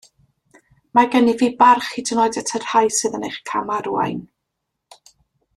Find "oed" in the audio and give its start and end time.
2.25-2.41